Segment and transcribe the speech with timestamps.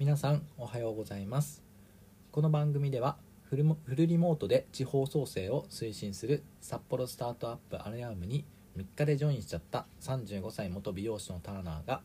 [0.00, 1.62] 皆さんおはようございます。
[2.32, 8.46] この番組ではフルフルリモートで地方創生を推進する札幌スタートアップアレアームに
[8.78, 12.00] 3日でジョインしちゃった35歳元美容師のターナーが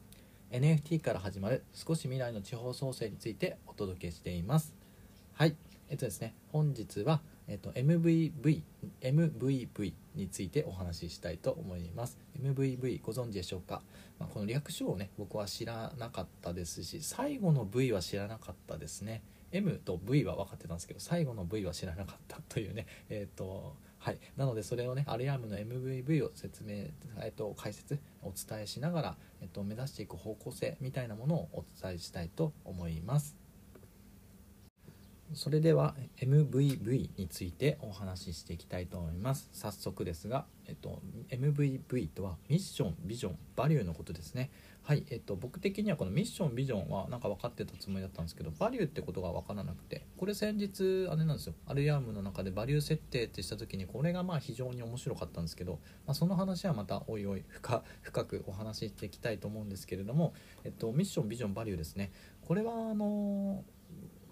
[0.51, 4.75] NFT から始まる少し未来の地方創生についてお届けしています。
[5.31, 5.55] はい
[5.87, 8.61] えっとですね本日はえっと、MVV
[9.01, 12.17] MVV についてお話ししたいと思います。
[12.41, 13.81] MVV ご存知でしょうか、
[14.19, 19.21] まあ、この略称をね僕は知らなかったですし最後の V は知らなかったですね。
[19.51, 24.19] M と V は分かってたんですけど最後の V は知らなかったというね えっ、とはい。
[24.35, 26.87] なのでそれをねアルヤームの MVV を説明、
[27.21, 33.44] えっと、解説お伝えしながら、えっと、目指していく方向性みたいなものをお伝えしたいと思います。
[35.33, 39.49] それでは MVV についてお話ししていきたいと思います。
[39.51, 44.51] 早速ですが、えっと、MVV とはミッションビジョンバリューのことですね。
[44.83, 51.55] はいえっと僕的にはこのミッションビジョンはなんか分かってたつもりだったんですけどバリューってことが分からなくてこれ先日あれなんですよ。
[51.65, 57.43] アルヤームの中でバリュー設定ってした時にこれがまあ非常に面白かったんですけど、まあ、その話はまたおいおい
[58.03, 62.11] 深くお話ししていきたいと思うんですけれども、えっと、ミッションビジョンバリューですね。
[62.45, 63.74] これはあのー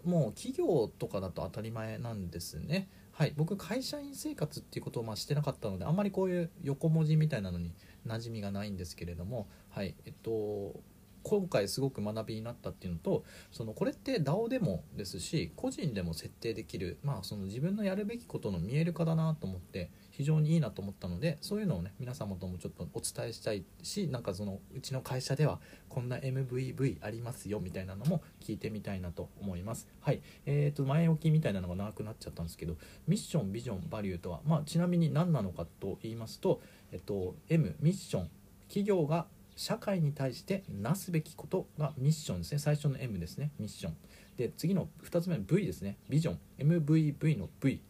[0.04, 2.90] もう企業とかだと当たり前なんですね。
[3.12, 7.72] はい、僕会社員生活っていうことをまあしてなかったのであんまりこういう横文字みたいなのに
[8.08, 10.82] 馴染みがないんですけれども、はいえっと、
[11.22, 29.88] 今回すごく学びになったっていうのとそのこれって DAO でもですし個人でも設定できる、まあ、その自分のやるべきことの見える化だなと思って非常にいいなと思ったのでそういうのをね皆様ともちょっとお伝えしたいしなんかそのうちの会社ではこんな MVV ありますよみたいなのも聞いてみたいなと思います。
[30.02, 30.22] はい。
[30.46, 32.76] えーと前置きみたいなのが長くなっちゃったんですけど
[33.08, 38.30] ミッションビジョンバリューとはまあちなみに何なのかと言いますとえっと M ミッション。
[38.68, 39.26] 企業が
[39.56, 42.60] 社会に対してなすべきことがミッションですね。
[42.60, 43.52] 最初の M ですね。
[43.60, 43.96] ミッション。
[44.38, 45.98] で次の2つ目の V ですね。
[46.08, 46.40] ビジョン。
[46.60, 47.82] MVV の V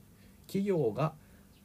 [0.48, 1.14] 企業が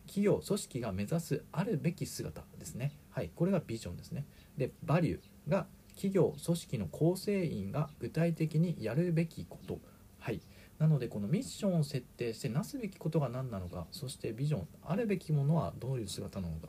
[0.08, 2.92] 企業組織が目指すあるべき姿ですね。
[3.10, 4.24] はいこれがビジョンですね。
[4.56, 9.78] でバリューが企業組織の構成員が具体的にやるべきこと。
[10.18, 10.40] はい
[10.78, 16.68] なのでこのミッションを設定してなすべきことが何なのかそしてビジョンあるべきものはどういう姿なのか。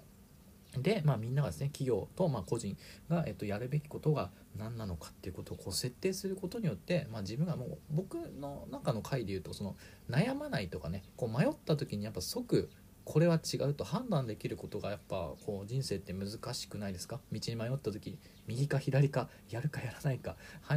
[0.77, 2.77] で、まあ、みんながですね企業とま個人
[3.09, 9.75] が、えっと、やるべきことが何なのかっていうことをこう設定することによって、まあ、自分がもう僕の中の回で言うとその
[10.09, 12.69] 悩まないとかねこう迷った時にやっぱ即
[13.05, 17.19] これは違うと判断できることがやっぱこう人生って難しくないですか？
[17.31, 20.35] 道に迷った時右か左かやるかやらないか。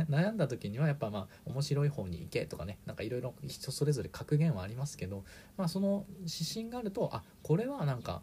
[0.08, 2.78] 悩んだ時にはやっぱまあ面白い方に行けとかね。
[2.86, 5.24] なんかいろいろ人それぞれ格言はありますけど、
[5.56, 8.22] まあ、その指針があるとあこれはなんか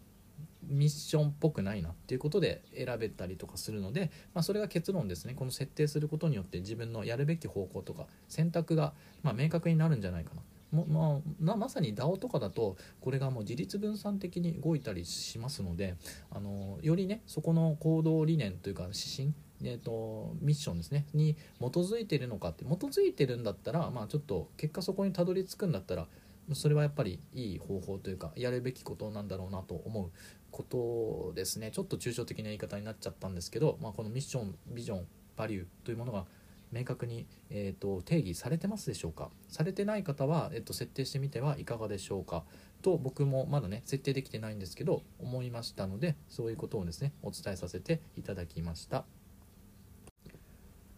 [0.63, 5.33] ミッションっぽくないなっていうことで選べたりとかするので、まあ、それが結論ですね。
[5.35, 8.93] この設定することによって自分のやるべき方向とか選択が
[9.23, 10.41] ま明確になるんじゃないかな。
[10.71, 11.21] ま
[11.53, 15.95] あ、まさに DAO とかだとこれがもう自立分散的に動いたりしますので
[16.31, 26.07] あのよりねそこの行動理念というか指針えーと、ミッションですねに基づいてるのかって基づいてるんだったら、まあ、ちょっと結果そこにたどり着くんだったら
[26.53, 30.11] それはやっぱりいい方法というかやるべきことなんだろうなと思う
[30.51, 31.69] ことですね。
[31.71, 36.25] ちょっと抽象的な言い方になっちゃったんですけど、まあ、このミッションビジョンバリューというものが
[36.71, 39.29] 明確に、えーと、定義されてますでしょうか？
[39.47, 42.43] されてない方は、えーと、設定してみてはいかがでしょうか？
[42.81, 49.05] と僕もまだね設定できてないんですけど思いましたのでそういうことをですねお伝えさせていただきました。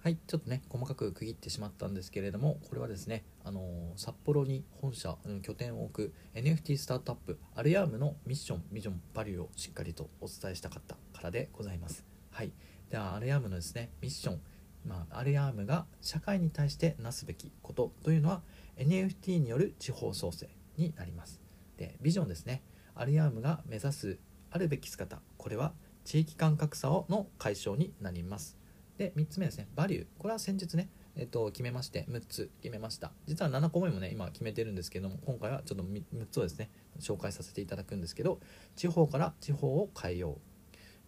[0.04, 3.64] はいちょっとね細かく区切ってしまったんですけれどもこれはですねあのー、
[3.98, 12.04] 札幌に本社、うん、拠点を置く NFT スタートアップアルヤームのミッションビジョンバリューをしっかりとお伝えしたかったからでございます。
[12.32, 12.52] はい。
[12.90, 14.42] ではアルヤームのですねミッション
[14.86, 18.42] まあ、アルヤームが社会に対してなすべきことというのは
[18.78, 21.42] NFT による地方創生になります。
[21.78, 22.64] でビジョンですね。
[22.96, 24.20] アルヤームが目指す
[24.52, 28.58] あるべき姿これは地域間格差の解消になります。
[28.98, 29.68] で3つ目ですね。
[29.76, 30.06] バリュー。
[30.18, 33.12] これは先日ねえっと、決めまして6つ決めました。
[33.26, 36.70] 実は7個目もね今決めてるんですけども今回はちょっと 6, つをですね
[37.00, 38.40] 紹介させていただくんですけど
[38.76, 40.38] 地方から地方を変えよ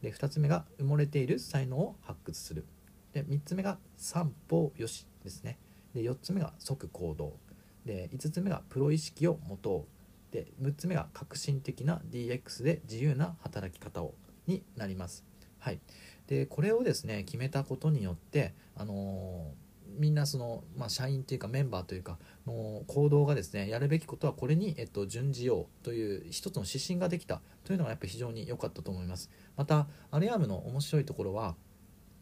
[0.01, 0.03] う。
[0.03, 2.65] で2つ目が埋もれている才能を発掘する。
[3.13, 5.57] で3つ目が三方よしですね
[5.93, 7.33] で4つ目が即行動
[7.85, 9.85] で5つ目がプロ意識を持と
[10.31, 14.15] うで6つ目が革新的な DX で自由な働き方を
[14.47, 15.23] になります。
[15.59, 15.79] はい、
[16.27, 29.29] でこれをですね決めたことによって、あのー、みんなその、まあ、社員というかメンバーというかの行動がですねやるべきことはこれに、えっと、準じようという一つの指針ができたというのがやっぱ非常に良かったと思います。
[29.55, 31.55] またアレアムの面白いところは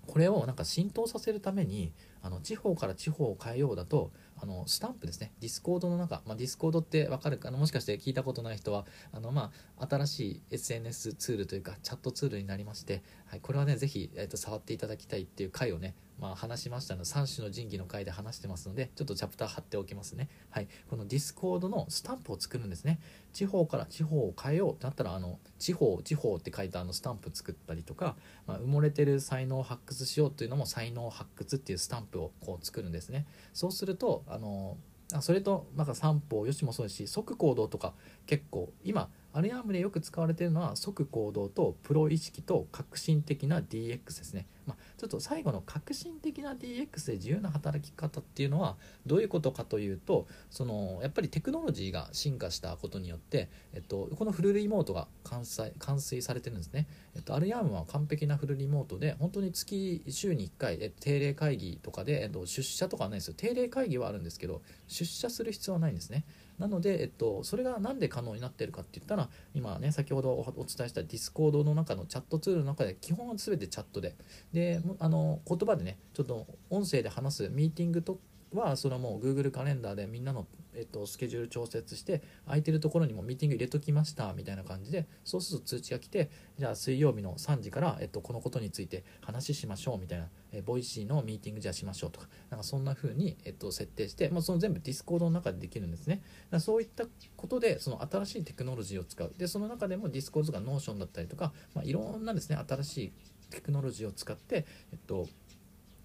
[0.07, 5.31] これをなんか浸透させるためにあの地方から地方を変えようだとあのスタンプですね。
[5.39, 7.57] ディスコードの中、まあ、ディスコードってわかるかな？
[7.57, 20.29] もしかして聞いたことない人はあの、まあ、新しい SNS ツールというかチャットツールになりまして、はい、これはねぜひ、えーと、触っていただきたいっていう回をねまあ、話しましたので3種の神器の回で話してますのでちょっとチャプター貼っておきますね。
[20.51, 22.99] はいこのディスコードのスタンプを作るんですね。
[23.33, 28.15] 地方から地方を変えようってなったらあの地方地方って書いたあのスタンプ作ったりとか、
[28.45, 33.25] まあ、埋もれてる才能を発掘しようというのも才能発掘っていうスタンプをこう作るんですね。
[33.51, 34.78] そうするとあの
[35.19, 37.94] それとなんか三方よしもそうですし即行動とか
[38.25, 44.48] 結構今アルアームでよく使われているのは即行動とプロ意識と革新的な DX ですね。
[44.65, 56.87] まあ、ちょっと最後の革新的な DX で自由な働き方っていうのはどういうことかというとそのやっぱりテクノロジーが進化したことによって、えっと、このフルリモートが完成完遂されてるんですね。
[57.15, 66.25] えっと、アルヤームは完璧なフルリモートで本当に月週に1回え定例会議とかで、えっと、出社とかはないですよ定例会議はあるんですけど出社する必要はないんですね。
[66.61, 74.15] なので、えっと、それが何で可能になっているかって言ったら今ね先ほどお伝えしたディスコードの中のチャットツールの中で基本は全てチャットで
[74.53, 78.19] であの言葉でねちょっと音声で話すミーティングと
[78.53, 80.45] はそれはもう Google カレンダーでみんなの、
[80.75, 96.21] えっと、スケジュール調節して空いてるところにもミーティング入れときましたみたいな感じでそうすると通知が来てじゃあ水曜日の3時から、えっと、このことについて話しましょうみたいな、えボイシーのミーティングじゃあしましょうとかなんかそんな風に、えっと、設定して、まあ、その全部ディスコードの中でできるんですね。
[96.50, 97.06] だそういった
[97.38, 99.33] ことでその新しいテクノロジーを使う。
[99.38, 103.13] でその中でもディスコードとかノーションだったりとか、まあ、いろんなですね新しい
[103.51, 105.27] テクノロジーを使って、えっと、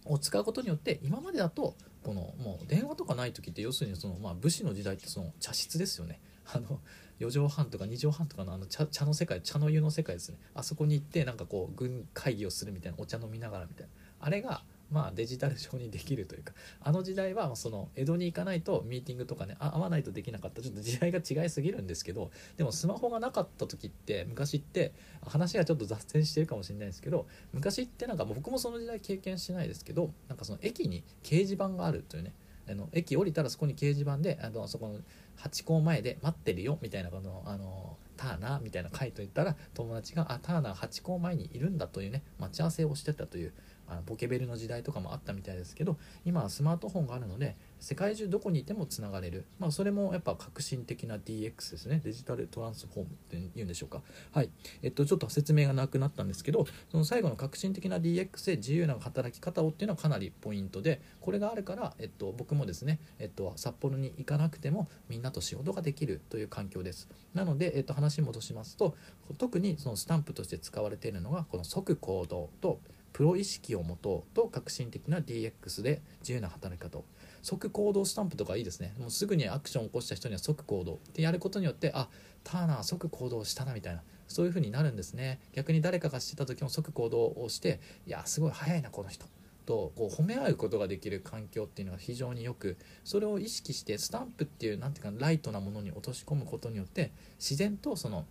[0.04, 6.20] を使うことによって今までだとこのもう電話とかない時って要するにその、まあ、武士の時代ってその茶室ですよね。
[6.52, 6.80] あの
[7.18, 10.38] 4畳半とか2畳半とかのあの茶茶の世界茶の湯の世界ですね。
[10.54, 13.92] あそこに行ってなんかこう軍会議をするみたいなお茶飲みながらみたいな。
[14.20, 20.62] あれがまあ、デジタル上にできるというかあの時代はその江戸に行かないとミーティングとかね会わないとできなかった。
[20.62, 24.92] ちょっと時代が違いすぎるんですけどでもスマホがなかった時って昔って
[25.24, 32.32] 話がちょっと雑線してるかもしれないですけど昔ってなんか僕もその時代経験してないですけどなんかその駅に掲示板があるというね
[32.68, 34.98] あの駅降りたらそこに掲示板であのそこの
[35.36, 43.52] ハチ公前で待ってるよみたいなこのあのターナーみたいな書いといたら友達があターナーハチ公前にいるんだというね待ち合わせをしてたという
[43.88, 52.00] あのポケベルの時代とかもあったみたいですけど今はスマートフォンがあるので世界中どこにいてもつながれる、まあ、それもやっぱ革新的な DX ですね。
[52.02, 54.02] デジタルトランスフォームっていうんでしょうか。
[54.32, 54.50] はい。
[54.82, 67.08] えっとちょっと説明がなくなったんですけどその最後の革新的な DX で自由な働き方をっていうのはかなりポイントでこれがあるから、えっと、僕もですね、えっと、札幌に行かなくてもみんなと仕事ができるという環境です。
[67.34, 68.96] なので、えっと、話戻しますと
[69.38, 72.80] 特にそのスタンプとして使われているのがこの即行動と
[73.16, 77.04] プロ意識を持とうと革新的な DX で自由な働き方を。
[77.40, 78.92] 即行動スタンプとかいいですね。
[78.98, 82.10] もうすぐにアクションを起こした人には即行動ってやることによってあ
[82.44, 84.02] ターナー即行動したなみたいな。
[84.28, 85.40] そういう風になるんですね。
[85.54, 89.24] 逆に誰かがしてた時も即行動をしていやすごい早いなこの人。
[89.64, 98.26] とこう褒め合うことができる環境っていうのが非常によくそれを意識してスタンプっていう何ていうかライトなものに落とし込むことによって自然とその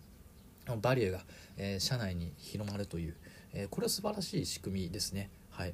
[0.79, 1.21] バリューが、
[1.57, 3.15] えー、社内に広まるという。
[3.55, 5.31] えこれは素晴らしい仕組みですね。
[5.49, 5.73] はい。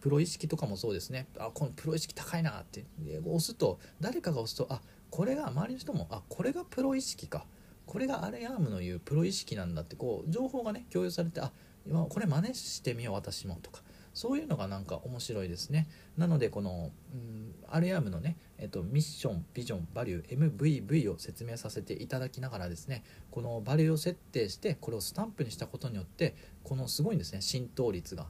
[0.00, 1.26] プロ意識とかもそうですね。
[1.38, 2.84] あこのプロ意識高いなって。
[3.24, 7.46] 押すと誰かが押すとあこれが周りの人もあこれがプロ意識か。
[7.86, 11.52] これがアレアームの言うプロ意識なんだってこう情報がね共有されてあ
[11.86, 13.82] 今これ真似してみよう私もとか。
[14.14, 15.88] そういうのがなんか面白いですね。
[16.18, 17.31] なのでこの、うん、
[17.74, 28.26] アレアームのね、えっと、ミッションビジョンバリュー MVV を説明させていただきながらですねこのバリューを設定してこれをスタンプにしたことによってこのすごいんですね浸透率が。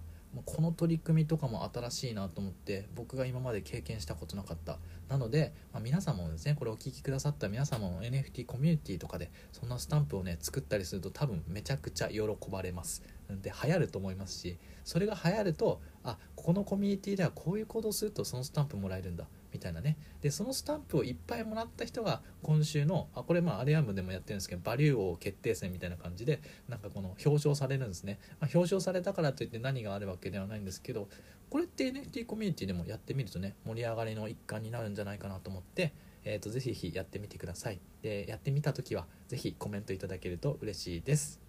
[0.46, 4.78] この取り組みとかも新しいなと思って僕が今まで経験したことなかった。
[5.08, 13.02] なので、まあ、皆さんもですねこれをお聴きくださった皆様も NFT コミュニティとかでそんなスタンプをね作ったりすると多分めちゃくちゃ喜ばれます。
[13.40, 19.96] で流行ると思いますしそれが流行るとあここのコミュニティではこういう行動するとそのスタンプもらえるんだみたいなね。
[20.22, 31.08] でそのスタンプをいっぱいもらった人が今週のあこれまあアレアムでもやってるんですけどバリュー王決定戦みたいな感じでなんかこの表彰されるんですね、まあ、表彰されたからといって何があるわけではないんですけど
[31.50, 35.92] これって NFT コミュニティでもやってみるとね盛り上がりの一環になるんじゃないかなと思って
[36.24, 37.80] えーと、ぜひぜひやってみてください。
[38.00, 41.41] でやってみた時はぜひコメントいただけると嬉しいです。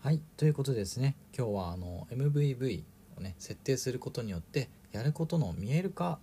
[0.00, 2.84] はいということでですね今日はあの MVV
[3.18, 6.20] をね設定することによってやることの見える化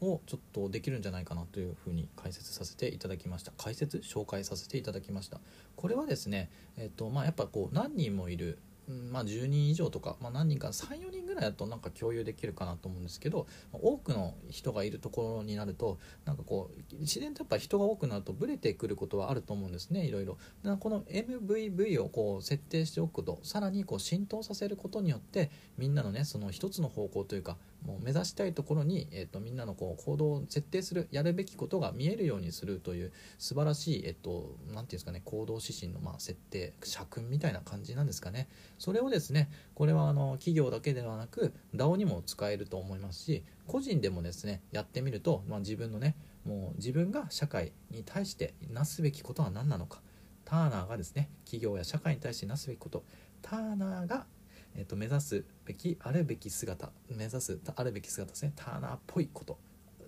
[0.00, 3.52] をちょっとできるんじゃないかなというふうに解説させていただきました。
[3.58, 3.98] 解説？
[3.98, 5.40] 紹介させていただきました。
[5.76, 20.38] これはですねえっ、とまあやっぱこう何人もいるうんまあ、10人以上とか、まあ、何人か34人ぐらいだとなんか共有できるかなと思うんですけど多くの人がいるところになるとなんかこう自然とやっぱ人が多くなるとブレてくることはあると思うんですねいろいろ。
[20.80, 38.48] この MVV をこう設定しておくことさらにこう浸透させることによってみんなのねその一つの方向というかもう目指したいところに、えーと、みんなのこう行動を設定するやるべきことが見えるようにするという素晴らしい、えーと、て言うんですかね行動指針のまあ設定社訓みたいな感じなんですかね。
[38.78, 50.00] それをですねこれはあの企業だけではなく DAO にも使えると思いますし個人でもですねやってみると、まあ、自分のねもう自分が社会に対してなすべきことは何なのか。
[50.46, 53.04] ターナーがですね企業や社会に対してなすべきこと。
[53.42, 54.26] ターナーが
[54.76, 58.52] えーと、目指すべきあるべき姿目指すあるべき姿ですね。
[58.56, 59.58] ターナーっぽいこと。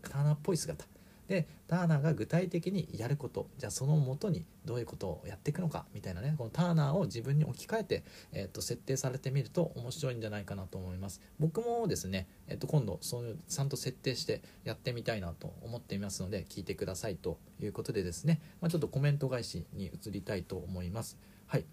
[0.03, 0.85] ターナーっぽい姿。
[1.29, 3.49] でターナーが具体的にやること。
[3.59, 6.35] じゃあそのもとにどういうことをやっていくのかみたいなね。
[6.39, 11.21] このターナーを自分に置き換えて、えーと、設定されてみると面白いんじゃないかなと思います。
[11.41, 21.19] 僕もですね、えーと、今度そういうちゃんと設定してやってみたいなと思っていますので聞いてくださいということでですね、まあ、ちょっとコメント返しに移りたいと思います。
[21.47, 21.65] はい。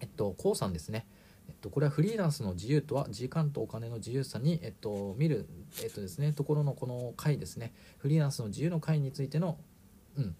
[0.00, 1.06] えっと k o さんですね。
[1.48, 5.46] えっと、これはフリーランスの自由とは時間とお金の自由さに、えっと、見る、
[5.82, 7.72] えっとですね、ところのこの回ですね。
[7.98, 9.58] フリーランスの自由の回についての、
[10.16, 10.36] うん。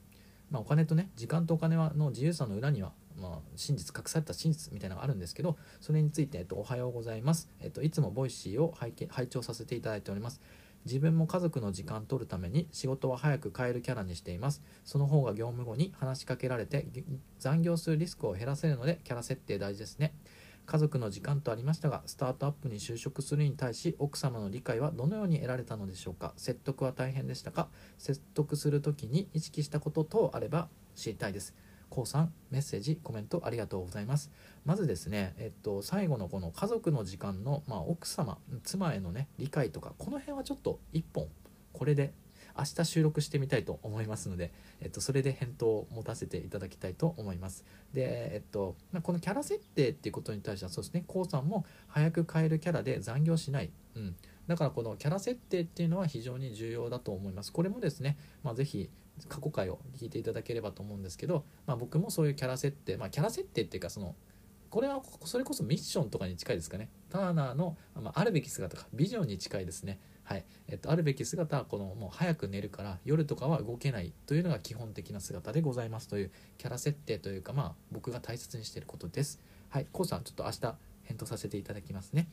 [0.52, 10.40] まあ、お金とね時間とお金はの自由さの裏には、まあ、真実隠された真実みたいなのがあるんですけどそれについて、えっと、おはようございます、えっと、いつも Voicy を拝拝聴させていただいております。
[10.84, 14.62] 自分も家族の時間取るために仕事は早く帰るキャラにしています。
[14.84, 16.88] その方が業務後に話しかけられて
[17.38, 20.12] 残業するリスクを減らせるのでキャラ設定大事ですね。
[20.64, 26.32] 家族の時間とありましたがスタートアップに就職するに対し奥様の理解はどのように得られたのでしょうか？
[26.36, 27.68] 説得は大変でしたか？
[27.98, 31.54] 説得する時に意識したこと等あれば知りたいです。
[31.90, 34.30] こうさんメッセージコメントありがとうございます。
[34.64, 41.26] まずですねえっと最後のこの家族の時間の、まあ、奥様妻へのね理解とかこの辺はちょっと一本
[41.72, 42.14] これで
[42.56, 47.64] 明日収録してみたいと思いますので、えっと、それで返答を持たせていただきたいと思います。
[47.92, 53.70] で、えっと、このキャラ設定っていうことに対してはそうですね、こうさんも早く変えるキャラで残業しない。
[53.94, 54.16] うん。
[54.46, 57.52] だからこのキャラ設定っていうのは非常に重要だと思います。
[57.52, 58.90] これもですね、まあ、ぜひ
[59.28, 64.14] 過去回を聞いていただければと思うんですけど、まあ、僕もそういうキャラ設定、まあ、キャラ設定っていうかその
[64.70, 80.74] これはそれこそミッションとかに近いですかねターナーの、まあ、あるべき姿かビジョンに近いですねはいえっと、あるべき姿はこのもう早く寝るから夜とかは動けないというのが基本的な姿でございますというキャラ設定というかまあ僕が大切にしていることですはいこうさんちょっと明日
[81.04, 82.28] 返答させていただきますね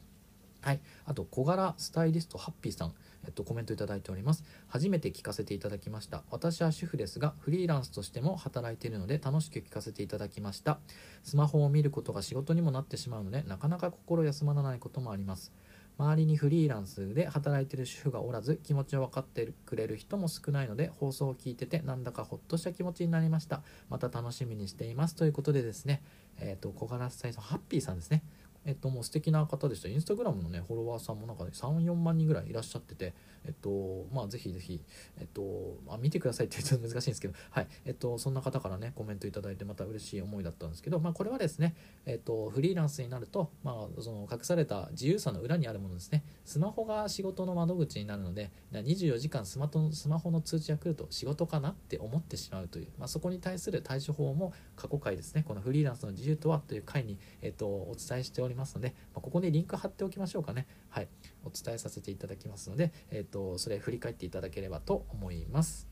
[0.62, 2.94] はいあと小柄スタイリストハッピーさん
[3.26, 4.44] えっと、コメントいただいております。
[4.68, 6.24] 初めて聞かせていただきました。
[6.32, 10.80] 私は主婦ですが、フリーランスとしても働いているので楽しく聞かせていただきました。
[11.24, 15.52] スマホを見ることが仕事にもなってしまうので、なかなか心休まらないこともあります。
[16.00, 23.62] 周りにフリーランスで働いてる主婦がおらず気持ちを分かってくれる人も少ないので放送を聞いててなんだかほっとした気持ちになりました。
[23.90, 25.16] また楽しみにしています。
[25.16, 26.02] ということでですね
[26.40, 28.24] えっ、ー、と小柄スタイルハッピーさんですね。
[28.66, 29.90] えっと、もう素敵な方でした。
[29.90, 33.14] インスタグラムのね、フォロワーさんもなんか、ね、3、4万人ぐらいいらっしゃってて、
[33.46, 34.82] えっと、まあ、ぜひぜひ、
[35.20, 41.76] えっと、まあ、見てくださいって言うと難しいんですけど、はい、えっと、そんな方からね、コメントいただいて、また嬉しい思いだったんですけど、まあ、これはですね、
[42.06, 58.49] えっと、フリーランスになると、まあ、その隠された自由さの裏にあるものですね、スマホが仕事の窓口になるので、24時間スマトスマホの通知が来ると仕事かなって思ってしまうという、まあ、そこに対する対処法も過去回ですね、このフリーランスの自由とはという回に、えっと、お伝えしております。
[58.50, 60.68] りますので、まあここにリンク貼っておきましょうかね。
[60.90, 61.08] はい。
[61.46, 65.88] お伝えさせていただきますので、えっ、ー、と、それ振り返っていただければと思います。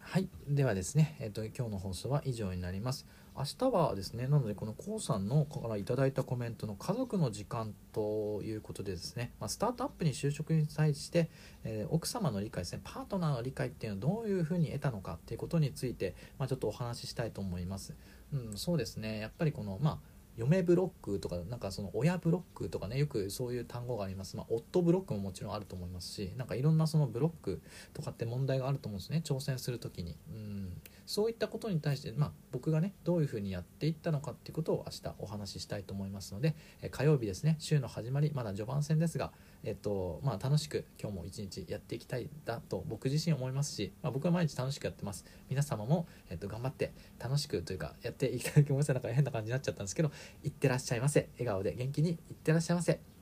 [0.00, 0.28] はい。
[0.48, 3.06] ではですね、えっ、ー、と、今日の放送は以上になります。
[3.36, 11.30] 明日はですね、なので、この k o さんのからいただいたコメントの家族の時間ということでですね、まあ、スタートアップに就職に際して、
[11.64, 17.96] えー、奥様の理解ですね、パートナーの理解っていうのはどういうふうに得たのかっていうことについて、まあ、ちょっとお話ししたいと思います。
[18.32, 27.62] うん、そうですね、やっぱりこの、まあ、嫁ブロックとかなんかその親ブロックとかねよくそういう単語があります、まあ、夫ブロックももちろんあると思いますしなんかいろんなそのブロック
[27.92, 29.22] とかって問題があると思うんですね。
[29.24, 30.16] 挑戦する時に。
[30.30, 30.80] うん。
[31.06, 36.54] そういったことに対して、まあ、僕がねどういうふうにやっていったのかっていうことを明日お話ししたいと思いますので、
[36.90, 37.56] 火曜日ですね。
[37.58, 39.32] 週の始まりまだ序盤戦ですが、
[39.64, 45.24] えっとまあ、楽しく今日も一日やっていきたいだと僕自身思いますし、まあ、僕は毎日楽しくやってます。
[45.48, 50.10] 皆様も、えっと、頑張って楽しくというかやっていきたいと思いますなんか変な感じになっちゃったんですけど
[50.42, 51.28] いってらっしゃいませ。
[51.38, 53.13] 笑顔で元気にいってらっしゃいませ。